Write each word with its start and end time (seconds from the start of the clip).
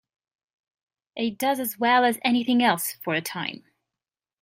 It 1.15 1.37
does 1.37 1.59
as 1.59 1.77
well 1.77 2.03
as 2.03 2.17
anything 2.25 2.63
else, 2.63 2.93
for 3.03 3.13
a 3.13 3.21
time. 3.21 3.63